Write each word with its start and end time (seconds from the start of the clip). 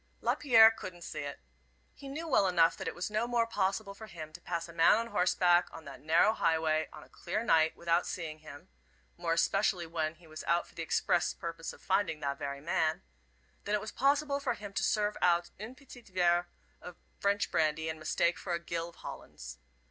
Lapierre 0.19 0.71
couldn't 0.71 1.03
see 1.03 1.19
it. 1.19 1.39
He 1.93 2.07
knew 2.07 2.27
well 2.27 2.47
enough 2.47 2.75
that 2.75 2.87
it 2.87 2.95
was 2.95 3.11
no 3.11 3.27
more 3.27 3.45
possible 3.45 3.93
for 3.93 4.07
him 4.07 4.33
to 4.33 4.41
pass 4.41 4.67
a 4.67 4.73
man 4.73 4.95
on 4.95 5.07
horseback 5.09 5.67
on 5.71 5.85
that 5.85 6.01
narrow 6.01 6.33
highway, 6.33 6.89
on 6.91 7.03
a 7.03 7.07
clear 7.07 7.43
night, 7.43 7.75
without 7.77 8.07
seeing 8.07 8.39
him 8.39 8.69
more 9.15 9.33
especially 9.33 9.85
when 9.85 10.15
he 10.15 10.25
was 10.25 10.43
out 10.45 10.65
for 10.67 10.73
the 10.73 10.81
express 10.81 11.35
purpose 11.35 11.71
of 11.71 11.83
finding 11.83 12.19
that 12.19 12.39
very 12.39 12.61
man 12.61 13.03
than 13.65 13.75
it 13.75 13.81
was 13.81 13.91
possible 13.91 14.39
for 14.39 14.55
him 14.55 14.73
to 14.73 14.81
serve 14.83 15.15
out 15.21 15.51
un 15.59 15.75
petit 15.75 16.01
verre 16.01 16.47
of 16.81 16.95
French 17.19 17.51
brandy 17.51 17.87
in 17.87 17.99
mistake 17.99 18.39
for 18.39 18.53
a 18.55 18.59
gill 18.59 18.89
of 18.89 18.95
Hollands. 18.95 19.59